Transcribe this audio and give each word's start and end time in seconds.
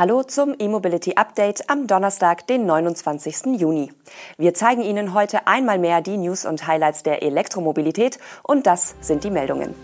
Hallo 0.00 0.22
zum 0.22 0.54
E-Mobility 0.58 1.16
Update 1.16 1.68
am 1.68 1.86
Donnerstag, 1.86 2.46
den 2.46 2.64
29. 2.64 3.60
Juni. 3.60 3.92
Wir 4.38 4.54
zeigen 4.54 4.80
Ihnen 4.80 5.12
heute 5.12 5.46
einmal 5.46 5.78
mehr 5.78 6.00
die 6.00 6.16
News 6.16 6.46
und 6.46 6.66
Highlights 6.66 7.02
der 7.02 7.22
Elektromobilität 7.22 8.18
und 8.42 8.66
das 8.66 8.94
sind 9.02 9.24
die 9.24 9.30
Meldungen. 9.30 9.74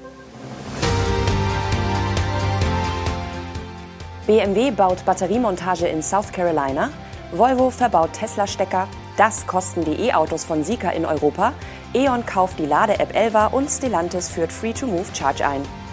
BMW 4.26 4.71
baut 4.71 5.04
Batteriemontage 5.04 5.87
in 5.87 6.03
South 6.03 6.33
Carolina, 6.33 6.88
Volvo 7.33 7.69
verbaut 7.69 8.14
Tesla-Stecker, 8.14 8.88
das 9.19 9.46
kosten 9.46 9.85
die 9.85 10.01
E-Autos 10.06 10.44
von 10.44 10.64
Sika 10.64 10.92
in 10.92 11.04
Europa, 11.04 11.53
E.ON 11.92 12.24
kauft 12.24 12.58
die 12.58 12.64
Lade-App 12.64 13.14
Elva 13.14 13.48
und 13.48 13.69
Stellantis 13.69 14.30
führt 14.30 14.51
Free-to-Move 14.51 15.14
Charge 15.14 15.46
ein. 15.46 15.85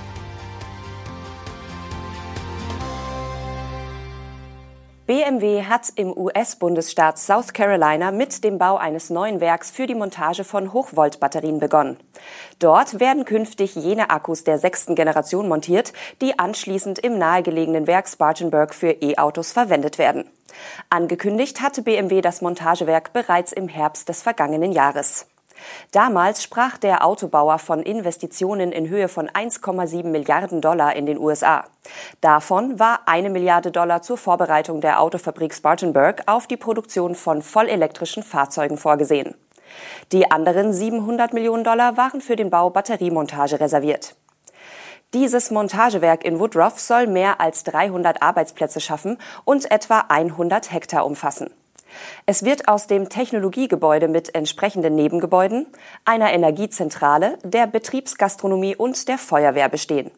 BMW 5.06 5.64
hat 5.64 5.90
im 5.96 6.16
US-Bundesstaat 6.18 7.20
South 7.20 7.52
Carolina 7.52 8.12
mit 8.12 8.42
dem 8.46 8.58
Bau 8.58 8.78
eines 8.78 9.10
neuen 9.10 9.42
Werks 9.42 9.70
für 9.70 9.86
die 9.86 9.96
Montage 9.96 10.46
von 10.46 10.72
Hochvoltbatterien 10.72 11.60
begonnen. 11.60 11.98
Dort 12.60 13.02
werden 13.02 13.26
künftig 13.26 13.76
jene 13.76 14.12
Akkus 14.12 14.46
der 14.46 14.60
sechsten 14.60 14.96
Generation 14.96 15.50
montiert, 15.50 15.92
die 16.22 16.40
anschließend 16.40 17.00
im 17.00 17.18
nahegelegenen 17.18 17.86
Werk 17.86 18.08
Spartanburg 18.08 18.74
für 18.74 18.92
E-Autos 18.92 19.52
verwendet 19.52 19.98
werden. 19.98 20.24
Angekündigt 20.90 21.60
hatte 21.60 21.82
BMW 21.82 22.22
das 22.22 22.42
Montagewerk 22.42 23.12
bereits 23.12 23.52
im 23.52 23.68
Herbst 23.68 24.08
des 24.08 24.22
vergangenen 24.22 24.72
Jahres. 24.72 25.28
Damals 25.92 26.44
sprach 26.44 26.78
der 26.78 27.06
Autobauer 27.06 27.60
von 27.60 27.84
Investitionen 27.84 28.72
in 28.72 28.90
Höhe 28.90 29.08
von 29.08 29.30
1,7 29.30 30.06
Milliarden 30.06 30.62
Dollar 30.62 30.96
in 30.96 31.06
den 31.06 31.18
USA. 31.18 31.66
Davon 32.22 32.80
war 32.80 33.02
eine 33.06 33.30
Milliarde 33.30 33.72
Dollar 33.72 34.02
zur 34.02 34.18
Vorbereitung 34.18 34.82
der 34.82 35.00
Autofabrik 35.00 35.54
Spartanburg 35.54 36.24
auf 36.26 36.48
die 36.48 36.58
Produktion 36.58 37.16
von 37.16 37.42
vollelektrischen 37.42 38.24
Fahrzeugen 38.24 38.78
vorgesehen. 38.78 39.36
Die 40.12 40.30
anderen 40.30 40.74
700 40.74 41.34
Millionen 41.34 41.64
Dollar 41.64 41.98
waren 41.98 42.22
für 42.22 42.36
den 42.36 42.50
Bau 42.50 42.70
Batteriemontage 42.70 43.60
reserviert. 43.60 44.16
Dieses 45.14 45.52
Montagewerk 45.52 46.26
in 46.26 46.40
Woodruff 46.40 46.80
soll 46.80 47.06
mehr 47.06 47.40
als 47.40 47.64
300 47.66 48.24
Arbeitsplätze 48.24 48.82
schaffen 48.82 49.20
und 49.46 49.70
etwa 49.70 50.06
100 50.10 50.72
Hektar 50.72 51.06
umfassen. 51.06 51.52
Es 52.26 52.44
wird 52.44 52.68
aus 52.68 52.88
dem 52.88 53.10
Technologiegebäude 53.10 54.08
mit 54.08 54.34
entsprechenden 54.36 54.96
Nebengebäuden, 54.96 55.68
einer 56.06 56.34
Energiezentrale, 56.34 57.38
der 57.44 57.68
Betriebsgastronomie 57.68 58.76
und 58.76 59.08
der 59.08 59.18
Feuerwehr 59.18 59.70
bestehen. 59.70 60.12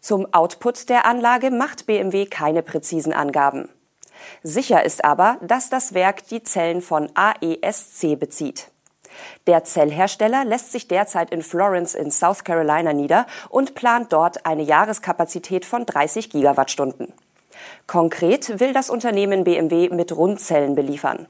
Zum 0.00 0.32
Output 0.32 0.88
der 0.88 1.06
Anlage 1.06 1.50
macht 1.50 1.86
BMW 1.86 2.26
keine 2.26 2.62
präzisen 2.62 3.12
Angaben. 3.12 3.68
Sicher 4.42 4.84
ist 4.84 5.04
aber, 5.04 5.38
dass 5.42 5.70
das 5.70 5.94
Werk 5.94 6.26
die 6.28 6.42
Zellen 6.42 6.82
von 6.82 7.10
AESC 7.14 8.18
bezieht. 8.18 8.68
Der 9.46 9.64
Zellhersteller 9.64 10.44
lässt 10.44 10.72
sich 10.72 10.88
derzeit 10.88 11.30
in 11.30 11.42
Florence 11.42 11.94
in 11.94 12.10
South 12.10 12.44
Carolina 12.44 12.92
nieder 12.92 13.26
und 13.48 13.74
plant 13.74 14.12
dort 14.12 14.46
eine 14.46 14.62
Jahreskapazität 14.62 15.64
von 15.64 15.86
30 15.86 16.30
Gigawattstunden. 16.30 17.12
Konkret 17.86 18.60
will 18.60 18.72
das 18.72 18.90
Unternehmen 18.90 19.44
BMW 19.44 19.88
mit 19.90 20.16
Rundzellen 20.16 20.74
beliefern. 20.74 21.26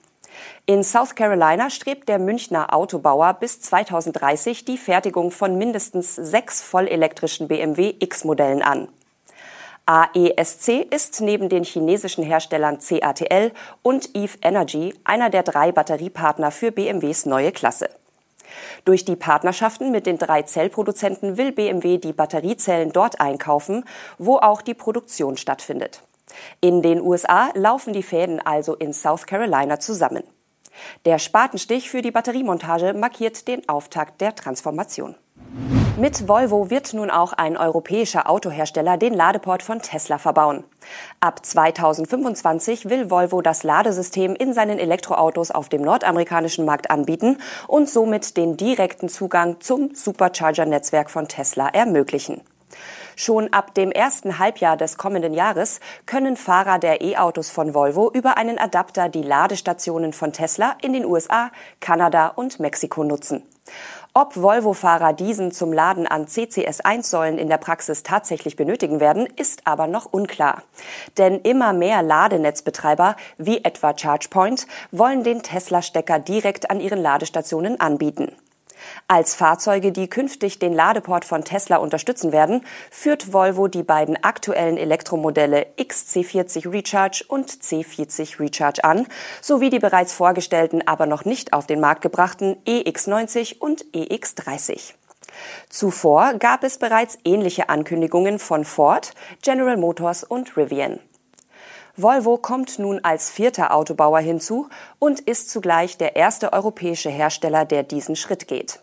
In 0.66 0.84
South 0.84 1.14
Carolina 1.14 1.70
strebt 1.70 2.08
der 2.08 2.18
Münchner 2.18 2.74
Autobauer 2.74 3.34
bis 3.34 3.60
2030 3.60 4.64
die 4.64 4.78
Fertigung 4.78 5.30
von 5.30 5.58
mindestens 5.58 6.14
sechs 6.14 6.62
vollelektrischen 6.62 7.48
BMW 7.48 7.94
X-Modellen 7.98 8.62
an. 8.62 8.88
AESC 9.86 10.86
ist 10.90 11.20
neben 11.20 11.48
den 11.48 11.64
chinesischen 11.64 12.22
Herstellern 12.22 12.78
CATL 12.78 13.50
und 13.82 14.14
Eve 14.14 14.38
Energy 14.40 14.94
einer 15.02 15.28
der 15.28 15.42
drei 15.42 15.72
Batteriepartner 15.72 16.52
für 16.52 16.70
BMWs 16.70 17.26
neue 17.26 17.50
Klasse. 17.50 17.90
Durch 18.84 19.04
die 19.04 19.16
Partnerschaften 19.16 19.90
mit 19.90 20.06
den 20.06 20.18
drei 20.18 20.42
Zellproduzenten 20.42 21.36
will 21.36 21.50
BMW 21.50 21.98
die 21.98 22.12
Batteriezellen 22.12 22.92
dort 22.92 23.20
einkaufen, 23.20 23.84
wo 24.18 24.36
auch 24.36 24.62
die 24.62 24.74
Produktion 24.74 25.36
stattfindet. 25.36 26.02
In 26.60 26.82
den 26.82 27.00
USA 27.00 27.50
laufen 27.54 27.92
die 27.92 28.02
Fäden 28.02 28.40
also 28.40 28.74
in 28.74 28.92
South 28.92 29.26
Carolina 29.26 29.80
zusammen. 29.80 30.24
Der 31.04 31.18
Spatenstich 31.18 31.90
für 31.90 32.02
die 32.02 32.10
Batteriemontage 32.10 32.94
markiert 32.94 33.46
den 33.48 33.68
Auftakt 33.68 34.20
der 34.20 34.34
Transformation. 34.34 35.16
Mit 35.98 36.26
Volvo 36.26 36.70
wird 36.70 36.94
nun 36.94 37.10
auch 37.10 37.34
ein 37.34 37.58
europäischer 37.58 38.28
Autohersteller 38.28 38.96
den 38.96 39.12
Ladeport 39.12 39.62
von 39.62 39.82
Tesla 39.82 40.16
verbauen. 40.16 40.64
Ab 41.20 41.44
2025 41.44 42.88
will 42.88 43.10
Volvo 43.10 43.42
das 43.42 43.62
Ladesystem 43.62 44.34
in 44.34 44.54
seinen 44.54 44.78
Elektroautos 44.78 45.50
auf 45.50 45.68
dem 45.68 45.82
nordamerikanischen 45.82 46.64
Markt 46.64 46.90
anbieten 46.90 47.36
und 47.68 47.90
somit 47.90 48.38
den 48.38 48.56
direkten 48.56 49.10
Zugang 49.10 49.60
zum 49.60 49.94
Supercharger-Netzwerk 49.94 51.10
von 51.10 51.28
Tesla 51.28 51.68
ermöglichen. 51.68 52.40
Schon 53.16 53.52
ab 53.52 53.74
dem 53.74 53.92
ersten 53.92 54.38
Halbjahr 54.38 54.76
des 54.76 54.96
kommenden 54.96 55.34
Jahres 55.34 55.80
können 56.06 56.36
Fahrer 56.36 56.78
der 56.78 57.02
E-Autos 57.02 57.50
von 57.50 57.74
Volvo 57.74 58.10
über 58.10 58.36
einen 58.36 58.58
Adapter 58.58 59.08
die 59.08 59.22
Ladestationen 59.22 60.12
von 60.12 60.32
Tesla 60.32 60.76
in 60.82 60.92
den 60.92 61.04
USA, 61.04 61.50
Kanada 61.80 62.28
und 62.28 62.60
Mexiko 62.60 63.04
nutzen. 63.04 63.42
Ob 64.14 64.36
Volvo-Fahrer 64.36 65.14
diesen 65.14 65.52
zum 65.52 65.72
Laden 65.72 66.06
an 66.06 66.26
CCS1-Säulen 66.26 67.38
in 67.38 67.48
der 67.48 67.56
Praxis 67.56 68.02
tatsächlich 68.02 68.56
benötigen 68.56 69.00
werden, 69.00 69.26
ist 69.36 69.66
aber 69.66 69.86
noch 69.86 70.04
unklar. 70.04 70.62
Denn 71.16 71.40
immer 71.40 71.72
mehr 71.72 72.02
Ladenetzbetreiber, 72.02 73.16
wie 73.38 73.64
etwa 73.64 73.94
ChargePoint, 73.94 74.66
wollen 74.90 75.24
den 75.24 75.42
Tesla-Stecker 75.42 76.18
direkt 76.18 76.70
an 76.70 76.80
ihren 76.80 77.00
Ladestationen 77.00 77.80
anbieten. 77.80 78.32
Als 79.08 79.34
Fahrzeuge, 79.34 79.92
die 79.92 80.08
künftig 80.08 80.58
den 80.58 80.72
Ladeport 80.72 81.24
von 81.24 81.44
Tesla 81.44 81.76
unterstützen 81.76 82.32
werden, 82.32 82.64
führt 82.90 83.32
Volvo 83.32 83.68
die 83.68 83.82
beiden 83.82 84.22
aktuellen 84.22 84.76
Elektromodelle 84.76 85.66
XC40 85.78 86.70
Recharge 86.72 87.24
und 87.28 87.50
C40 87.50 88.40
Recharge 88.40 88.84
an, 88.84 89.06
sowie 89.40 89.70
die 89.70 89.78
bereits 89.78 90.12
vorgestellten, 90.12 90.86
aber 90.86 91.06
noch 91.06 91.24
nicht 91.24 91.52
auf 91.52 91.66
den 91.66 91.80
Markt 91.80 92.02
gebrachten 92.02 92.56
EX90 92.66 93.58
und 93.58 93.84
EX30. 93.92 94.94
Zuvor 95.68 96.34
gab 96.34 96.62
es 96.64 96.78
bereits 96.78 97.18
ähnliche 97.24 97.68
Ankündigungen 97.68 98.38
von 98.38 98.64
Ford, 98.64 99.14
General 99.42 99.76
Motors 99.76 100.24
und 100.24 100.56
Rivian. 100.56 101.00
Volvo 101.96 102.38
kommt 102.38 102.78
nun 102.78 103.00
als 103.02 103.30
vierter 103.30 103.74
Autobauer 103.74 104.20
hinzu 104.20 104.68
und 104.98 105.20
ist 105.20 105.50
zugleich 105.50 105.98
der 105.98 106.16
erste 106.16 106.52
europäische 106.52 107.10
Hersteller, 107.10 107.64
der 107.64 107.82
diesen 107.82 108.16
Schritt 108.16 108.48
geht. 108.48 108.80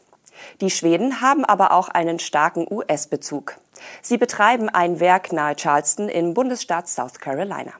Die 0.61 0.69
Schweden 0.69 1.21
haben 1.21 1.43
aber 1.43 1.71
auch 1.71 1.89
einen 1.89 2.19
starken 2.19 2.67
US-Bezug. 2.69 3.57
Sie 4.01 4.17
betreiben 4.17 4.69
ein 4.69 4.99
Werk 4.99 5.33
nahe 5.33 5.55
Charleston 5.55 6.07
im 6.07 6.33
Bundesstaat 6.33 6.87
South 6.87 7.19
Carolina. 7.19 7.73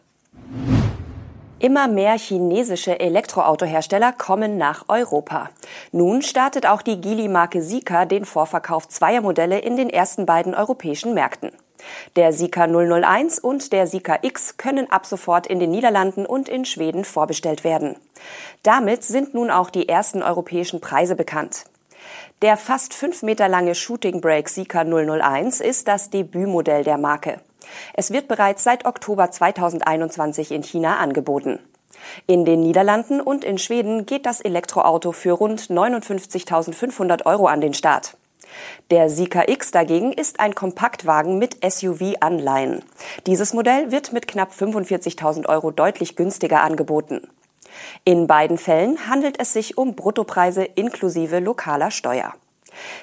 Immer 1.60 1.90
mehr 1.90 2.18
chinesische 2.18 3.00
Elektroautohersteller 3.00 4.14
kommen 4.14 4.58
nach 4.58 4.86
Europa. 4.88 5.50
Nun 5.92 6.22
startet 6.22 6.66
auch 6.66 6.82
die 6.82 7.02
Geely-Marke 7.02 7.62
Sika 7.62 8.06
den 8.06 8.24
Vorverkauf 8.24 8.88
zweier 8.88 9.22
Modelle 9.22 9.60
in 9.60 9.76
den 9.76 9.90
ersten 9.90 10.26
beiden 10.26 10.56
europäischen 10.56 11.14
Märkten. 11.14 11.52
Der 12.16 12.34
Sika 12.34 12.68
001 12.68 13.40
und 13.40 13.72
der 13.72 13.88
Sika 13.88 14.20
X 14.22 14.58
können 14.58 14.92
ab 14.92 15.06
sofort 15.06 15.48
in 15.48 15.60
den 15.60 15.72
Niederlanden 15.72 16.26
und 16.26 16.50
in 16.50 16.66
Schweden 16.66 17.06
vorbestellt 17.06 17.64
werden. 17.64 17.96
Damit 18.64 19.04
sind 19.04 19.34
nun 19.34 19.50
auch 19.50 19.70
die 19.70 19.88
ersten 19.88 20.24
europäischen 20.24 20.82
Preise 20.82 21.16
bekannt. 21.16 21.66
Der 22.42 22.58
fast 22.58 22.94
fünf 22.94 23.24
Meter 23.24 23.48
lange 23.50 23.76
Shooting 23.76 24.22
Brake 24.22 24.50
Sika 24.50 24.84
001 24.84 25.60
ist 25.60 25.88
das 25.88 26.10
Debütmodell 26.10 26.84
der 26.84 26.98
Marke. 26.98 27.42
Es 27.94 28.12
wird 28.12 28.28
bereits 28.28 28.64
seit 28.64 28.86
Oktober 28.86 29.30
2021 29.30 30.52
in 30.52 30.64
China 30.64 30.98
angeboten. 30.98 31.60
In 32.28 32.46
den 32.46 32.62
Niederlanden 32.62 33.20
und 33.22 33.44
in 33.44 33.58
Schweden 33.58 34.06
geht 34.06 34.26
das 34.26 34.42
Elektroauto 34.42 35.12
für 35.12 35.34
rund 35.34 35.62
59.500 35.64 37.26
Euro 37.26 37.48
an 37.48 37.62
den 37.62 37.74
Start. 37.74 38.16
Der 38.92 39.10
Sika 39.10 39.44
X 39.48 39.72
dagegen 39.72 40.12
ist 40.12 40.40
ein 40.40 40.56
Kompaktwagen 40.56 41.38
mit 41.38 41.58
SUV-Anleihen. 41.64 42.84
Dieses 43.28 43.54
Modell 43.54 43.92
wird 43.92 44.14
mit 44.14 44.28
knapp 44.28 44.52
45.000 44.52 45.48
Euro 45.48 45.72
deutlich 45.72 46.16
günstiger 46.16 46.62
angeboten. 46.62 47.28
In 48.04 48.28
beiden 48.28 48.58
Fällen 48.58 49.08
handelt 49.08 49.40
es 49.40 49.54
sich 49.54 49.78
um 49.78 49.96
Bruttopreise 49.96 50.64
inklusive 50.64 51.40
lokaler 51.40 51.92
Steuer. 51.92 52.34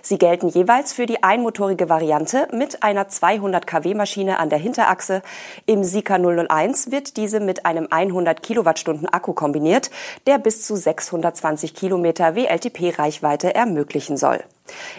Sie 0.02 0.18
gelten 0.18 0.48
jeweils 0.48 0.92
für 0.92 1.06
die 1.06 1.22
einmotorige 1.22 1.88
Variante 1.88 2.48
mit 2.52 2.82
einer 2.82 3.08
200 3.08 3.66
kW 3.66 3.94
Maschine 3.94 4.38
an 4.38 4.50
der 4.50 4.58
Hinterachse. 4.58 5.22
Im 5.66 5.84
Sika 5.84 6.18
001 6.18 6.90
wird 6.90 7.16
diese 7.16 7.40
mit 7.40 7.66
einem 7.66 7.88
100 7.90 8.42
Kilowattstunden 8.42 9.08
Akku 9.08 9.32
kombiniert, 9.32 9.90
der 10.26 10.38
bis 10.38 10.66
zu 10.66 10.76
620 10.76 11.74
Kilometer 11.74 12.34
WLTP-Reichweite 12.34 13.54
ermöglichen 13.54 14.16
soll. 14.16 14.42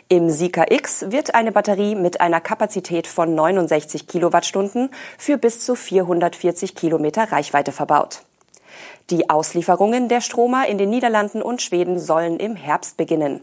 Im 0.08 0.30
Sika 0.30 0.66
X 0.70 1.12
wird 1.12 1.36
eine 1.36 1.52
Batterie 1.52 1.96
mit 1.96 2.22
einer 2.22 2.40
Kapazität 2.40 3.08
von 3.08 3.36
69 3.36 4.08
Kilowattstunden 4.08 4.90
für 5.18 5.38
bis 5.38 5.66
zu 5.66 5.76
440 5.76 6.76
Kilometer 6.76 7.32
Reichweite 7.32 7.72
verbaut. 7.72 8.22
Die 9.10 9.30
Auslieferungen 9.30 10.10
der 10.10 10.22
Stromer 10.22 10.68
in 10.68 10.78
den 10.78 10.90
Niederlanden 10.90 11.42
und 11.42 11.62
Schweden 11.62 12.00
sollen 12.00 12.38
im 12.38 12.56
Herbst 12.56 12.98
beginnen. 12.98 13.42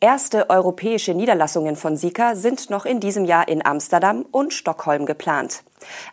Erste 0.00 0.48
europäische 0.50 1.14
Niederlassungen 1.14 1.76
von 1.76 1.96
Sika 1.96 2.34
sind 2.34 2.70
noch 2.70 2.84
in 2.84 3.00
diesem 3.00 3.24
Jahr 3.24 3.48
in 3.48 3.64
Amsterdam 3.64 4.24
und 4.30 4.54
Stockholm 4.54 5.06
geplant. 5.06 5.62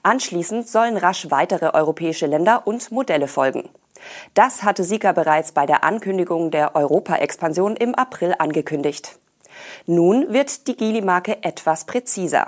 Anschließend 0.04 0.68
sollen 0.68 0.98
rasch 0.98 1.30
weitere 1.30 1.72
europäische 1.74 2.26
Länder 2.26 2.66
und 2.66 2.92
Modelle 2.92 3.28
folgen. 3.28 3.70
Das 4.34 4.64
hatte 4.64 4.84
Sika 4.84 5.12
bereits 5.12 5.52
bei 5.52 5.66
der 5.66 5.84
Ankündigung 5.84 6.52
der 6.52 6.76
Europa-Expansion 6.76 7.76
im 7.76 7.96
April 7.96 8.36
angekündigt. 8.38 9.18
Nun 9.86 10.34
wird 10.34 10.68
die 10.68 10.76
Gili-Marke 10.76 11.44
etwas 11.44 11.86
präziser. 11.86 12.48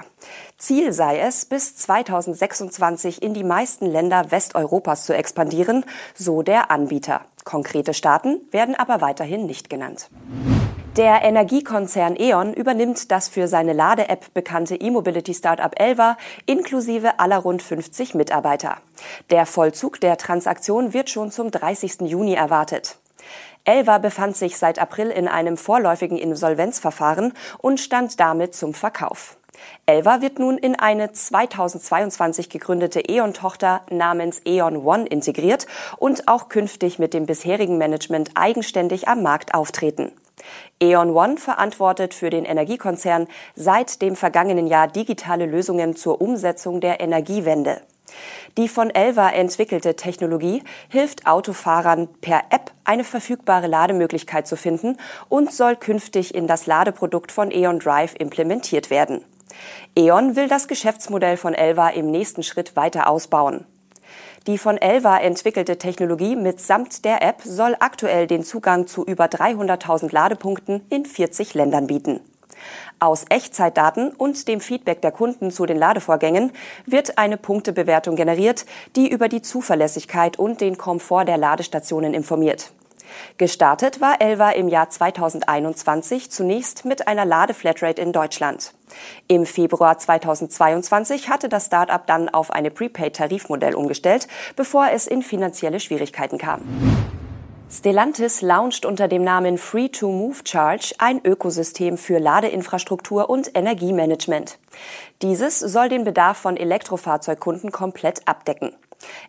Ziel 0.57 0.91
sei 0.91 1.19
es, 1.19 1.45
bis 1.45 1.75
2026 1.77 3.21
in 3.21 3.33
die 3.33 3.43
meisten 3.43 3.85
Länder 3.85 4.31
Westeuropas 4.31 5.05
zu 5.05 5.15
expandieren, 5.15 5.85
so 6.15 6.41
der 6.41 6.71
Anbieter. 6.71 7.21
Konkrete 7.43 7.93
Staaten 7.93 8.41
werden 8.51 8.75
aber 8.75 9.01
weiterhin 9.01 9.45
nicht 9.45 9.69
genannt. 9.69 10.09
Der 10.97 11.21
Energiekonzern 11.21 12.15
E.ON 12.17 12.53
übernimmt 12.53 13.11
das 13.11 13.29
für 13.29 13.47
seine 13.47 13.73
Lade-App 13.73 14.33
bekannte 14.33 14.75
E-Mobility-Startup 14.75 15.71
Elva 15.79 16.17
inklusive 16.47 17.19
aller 17.19 17.37
rund 17.37 17.61
50 17.61 18.15
Mitarbeiter. 18.15 18.77
Der 19.29 19.45
Vollzug 19.45 20.01
der 20.01 20.17
Transaktion 20.17 20.93
wird 20.93 21.11
schon 21.11 21.29
zum 21.29 21.51
30. 21.51 22.01
Juni 22.01 22.33
erwartet. 22.33 22.97
Elva 23.63 23.99
befand 23.99 24.37
sich 24.37 24.57
seit 24.57 24.79
April 24.79 25.11
in 25.11 25.27
einem 25.27 25.55
vorläufigen 25.55 26.17
Insolvenzverfahren 26.17 27.33
und 27.59 27.79
stand 27.79 28.19
damit 28.19 28.55
zum 28.55 28.73
Verkauf. 28.73 29.37
Elva 29.85 30.21
wird 30.21 30.39
nun 30.39 30.57
in 30.57 30.79
eine 30.79 31.11
2022 31.11 32.49
gegründete 32.49 33.01
E.ON-Tochter 33.01 33.81
namens 33.91 34.41
E.ON 34.45 34.77
One 34.77 35.05
integriert 35.05 35.67
und 35.97 36.27
auch 36.27 36.49
künftig 36.49 36.97
mit 36.97 37.13
dem 37.13 37.27
bisherigen 37.27 37.77
Management 37.77 38.31
eigenständig 38.33 39.07
am 39.07 39.21
Markt 39.21 39.53
auftreten. 39.53 40.11
E.ON 40.79 41.09
One 41.11 41.37
verantwortet 41.37 42.13
für 42.13 42.29
den 42.29 42.45
Energiekonzern 42.45 43.27
seit 43.55 44.01
dem 44.01 44.15
vergangenen 44.15 44.67
Jahr 44.67 44.87
digitale 44.87 45.45
Lösungen 45.45 45.95
zur 45.95 46.21
Umsetzung 46.21 46.79
der 46.79 46.99
Energiewende. 46.99 47.81
Die 48.57 48.67
von 48.67 48.89
Elva 48.89 49.29
entwickelte 49.29 49.95
Technologie 49.95 50.63
hilft 50.89 51.27
Autofahrern 51.27 52.07
per 52.21 52.43
App 52.49 52.71
eine 52.83 53.03
verfügbare 53.03 53.67
Lademöglichkeit 53.67 54.47
zu 54.47 54.55
finden 54.55 54.97
und 55.29 55.51
soll 55.51 55.75
künftig 55.75 56.33
in 56.33 56.47
das 56.47 56.67
Ladeprodukt 56.67 57.31
von 57.31 57.51
E.ON 57.51 57.79
Drive 57.79 58.15
implementiert 58.17 58.89
werden. 58.89 59.23
E.ON 59.95 60.35
will 60.35 60.47
das 60.47 60.67
Geschäftsmodell 60.67 61.37
von 61.37 61.53
Elva 61.53 61.89
im 61.89 62.09
nächsten 62.11 62.43
Schritt 62.43 62.75
weiter 62.75 63.09
ausbauen. 63.09 63.65
Die 64.47 64.57
von 64.57 64.77
Elva 64.77 65.17
entwickelte 65.17 65.77
Technologie 65.77 66.37
mitsamt 66.37 67.03
der 67.03 67.21
App 67.21 67.41
soll 67.43 67.75
aktuell 67.81 68.27
den 68.27 68.45
Zugang 68.45 68.87
zu 68.87 69.03
über 69.03 69.25
300.000 69.25 70.13
Ladepunkten 70.13 70.85
in 70.89 71.05
40 71.05 71.53
Ländern 71.53 71.87
bieten. 71.87 72.21
Aus 72.97 73.25
Echtzeitdaten 73.27 74.11
und 74.11 74.47
dem 74.47 74.61
Feedback 74.61 75.01
der 75.01 75.11
Kunden 75.11 75.51
zu 75.51 75.65
den 75.65 75.77
Ladevorgängen 75.77 76.53
wird 76.85 77.17
eine 77.17 77.35
Punktebewertung 77.35 78.15
generiert, 78.15 78.65
die 78.95 79.11
über 79.11 79.27
die 79.27 79.41
Zuverlässigkeit 79.41 80.39
und 80.39 80.61
den 80.61 80.77
Komfort 80.77 81.25
der 81.25 81.37
Ladestationen 81.37 82.13
informiert. 82.13 82.71
Gestartet 83.37 84.01
war 84.01 84.21
Elva 84.21 84.51
im 84.51 84.67
Jahr 84.67 84.89
2021 84.89 86.31
zunächst 86.31 86.85
mit 86.85 87.07
einer 87.07 87.25
Ladeflatrate 87.25 88.01
in 88.01 88.13
Deutschland. 88.13 88.73
Im 89.27 89.45
Februar 89.45 89.97
2022 89.97 91.29
hatte 91.29 91.49
das 91.49 91.67
Start-up 91.67 92.07
dann 92.07 92.29
auf 92.29 92.51
eine 92.51 92.71
Prepaid-Tarifmodell 92.71 93.75
umgestellt, 93.75 94.27
bevor 94.55 94.89
es 94.91 95.07
in 95.07 95.21
finanzielle 95.21 95.79
Schwierigkeiten 95.79 96.37
kam. 96.37 96.61
Stellantis 97.69 98.41
launcht 98.41 98.85
unter 98.85 99.09
dem 99.09 99.25
Namen 99.25 99.57
Free 99.57 99.89
to 99.89 100.09
Move 100.09 100.37
Charge 100.45 100.93
ein 100.99 101.19
Ökosystem 101.25 101.97
für 101.97 102.17
Ladeinfrastruktur 102.17 103.29
und 103.29 103.51
Energiemanagement. 103.53 104.57
Dieses 105.21 105.59
soll 105.59 105.89
den 105.89 106.05
Bedarf 106.05 106.37
von 106.37 106.55
Elektrofahrzeugkunden 106.55 107.73
komplett 107.73 108.25
abdecken. 108.25 108.73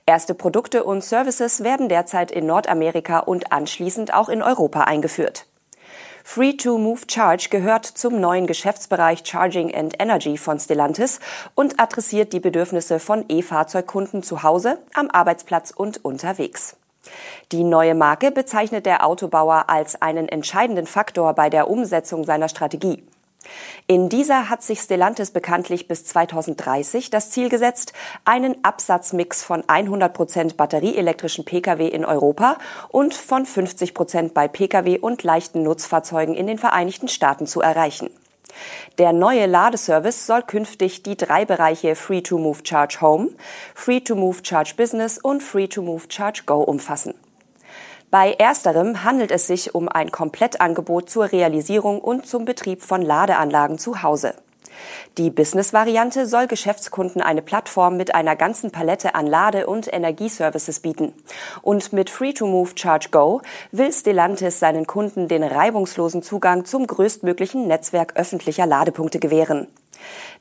Erste 0.07 0.35
Produkte 0.35 0.85
und 0.85 1.05
Services 1.05 1.63
werden 1.63 1.89
derzeit 1.89 2.31
in 2.31 2.47
Nordamerika 2.47 3.19
und 3.21 3.53
anschließend 3.53 4.15
auch 4.15 4.29
in 4.29 4.43
Europa 4.43 4.83
eingeführt. 4.83 5.47
Free 6.31 6.53
to 6.53 6.77
Move 6.77 7.01
Charge 7.11 7.49
gehört 7.49 7.87
zum 7.87 8.21
neuen 8.21 8.47
Geschäftsbereich 8.47 9.23
Charging 9.25 9.75
and 9.75 9.95
Energy 9.99 10.37
von 10.37 10.61
Stellantis 10.61 11.21
und 11.55 11.81
adressiert 11.81 12.35
die 12.35 12.41
Bedürfnisse 12.41 12.99
von 13.01 13.25
E-Fahrzeugkunden 13.29 14.23
zu 14.23 14.43
Hause, 14.43 14.79
am 14.93 15.09
Arbeitsplatz 15.11 15.71
und 15.71 16.05
unterwegs. 16.05 16.77
Die 17.51 17.65
neue 17.65 17.95
Marke 17.95 18.31
bezeichnet 18.31 18.85
der 18.85 19.07
Autobauer 19.07 19.71
als 19.71 20.03
einen 20.03 20.29
entscheidenden 20.29 20.87
Faktor 20.87 21.33
bei 21.33 21.49
der 21.49 21.71
Umsetzung 21.71 22.25
seiner 22.25 22.51
Strategie. 22.51 23.03
In 23.87 24.09
dieser 24.09 24.51
hat 24.51 24.63
sich 24.63 24.81
Stellantis 24.81 25.31
bekanntlich 25.31 25.89
bis 25.89 26.05
2030 26.05 27.11
das 27.11 27.31
Ziel 27.31 27.49
gesetzt, 27.49 27.93
einen 28.25 28.63
Absatzmix 28.65 29.43
von 29.43 29.63
100 29.67 30.13
Prozent 30.13 30.57
batterieelektrischen 30.57 31.45
Pkw 31.45 31.89
in 31.89 32.05
Europa 32.05 32.59
und 32.89 33.15
von 33.15 33.47
50 33.47 33.95
Prozent 33.95 34.35
bei 34.35 34.49
Pkw 34.49 34.99
und 34.99 35.23
leichten 35.23 35.63
Nutzfahrzeugen 35.63 36.35
in 36.35 36.47
den 36.47 36.59
Vereinigten 36.59 37.09
Staaten 37.09 37.47
zu 37.47 37.61
erreichen. 37.61 38.11
Der 38.99 39.13
neue 39.13 39.47
Ladeservice 39.47 40.27
soll 40.27 40.43
künftig 40.43 41.03
die 41.03 41.17
drei 41.17 41.45
Bereiche 41.45 41.95
Free 41.95 42.23
to 42.23 42.39
Move 42.39 42.59
Charge 42.65 43.01
Home, 43.01 43.31
Free 43.75 44.01
to 44.01 44.17
Move 44.17 44.39
Charge 44.43 44.75
Business 44.77 45.19
und 45.19 45.43
Free 45.43 45.69
to 45.69 45.83
Move 45.83 46.05
Charge 46.09 46.43
Go 46.45 46.61
umfassen. 46.63 47.15
Bei 48.11 48.33
ersterem 48.33 49.05
handelt 49.05 49.31
es 49.31 49.47
sich 49.47 49.75
um 49.75 49.87
ein 49.87 50.11
Komplettangebot 50.11 51.11
zur 51.11 51.31
Realisierung 51.31 52.01
und 52.01 52.27
zum 52.27 52.47
Betrieb 52.47 52.83
von 52.83 53.03
Ladeanlagen 53.03 53.79
zu 53.79 54.03
Hause. 54.03 54.35
Die 55.19 55.29
Business-Variante 55.29 56.27
soll 56.27 56.47
Geschäftskunden 56.47 57.21
eine 57.21 57.43
Plattform 57.43 57.99
mit 57.99 58.15
einer 58.15 58.35
ganzen 58.35 58.71
Palette 58.71 59.15
an 59.15 59.27
Lade- 59.27 59.67
und 59.67 59.93
Energieservices 59.93 60.81
bieten. 60.81 61.13
Und 61.61 61.93
mit 61.93 62.09
Free-to-Move 62.09 62.71
Charge 62.77 63.09
Go 63.11 63.43
will 63.73 63.93
Stellantis 63.93 64.59
seinen 64.59 64.87
Kunden 64.87 65.29
den 65.29 65.43
reibungslosen 65.43 66.23
Zugang 66.23 66.65
zum 66.65 66.87
größtmöglichen 66.87 67.67
Netzwerk 67.67 68.17
öffentlicher 68.17 68.67
Ladepunkte 68.67 69.19
gewähren. 69.19 69.67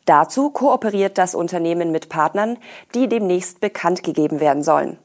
Dazu 0.06 0.52
kooperiert 0.52 1.18
das 1.18 1.36
Unternehmen 1.36 1.92
mit 1.92 2.08
Partnern, 2.08 2.58
die 2.94 3.10
demnächst 3.10 3.60
bekannt 3.60 4.04
gegeben 4.04 4.40
werden 4.40 4.64
sollen. 4.64 4.98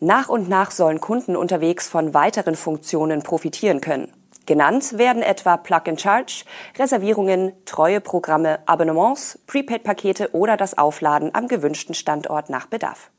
Nach 0.00 0.28
und 0.28 0.48
nach 0.48 0.70
sollen 0.70 1.00
Kunden 1.00 1.34
unterwegs 1.34 1.88
von 1.88 2.14
weiteren 2.14 2.54
Funktionen 2.54 3.22
profitieren 3.22 3.80
können. 3.80 4.12
Genannt 4.46 4.96
werden 4.96 5.22
etwa 5.22 5.56
Plug-and-Charge, 5.56 6.44
Reservierungen, 6.78 7.52
Treueprogramme, 7.66 8.60
Abonnements, 8.64 9.38
Prepaid-Pakete 9.46 10.30
oder 10.34 10.56
das 10.56 10.78
Aufladen 10.78 11.34
am 11.34 11.48
gewünschten 11.48 11.94
Standort 11.94 12.48
nach 12.48 12.66
Bedarf. 12.66 13.10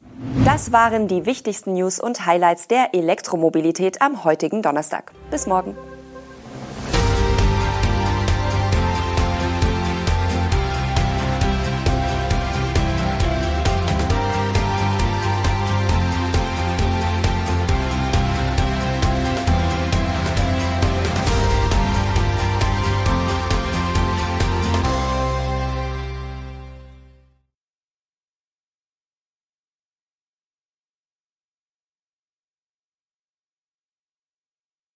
Das 0.45 0.71
waren 0.71 1.07
die 1.07 1.25
wichtigsten 1.25 1.73
News 1.73 1.99
und 1.99 2.25
Highlights 2.25 2.67
der 2.67 2.95
Elektromobilität 2.95 4.01
am 4.01 4.23
heutigen 4.23 4.61
Donnerstag. 4.61 5.11
Bis 5.29 5.45
morgen. 5.45 5.75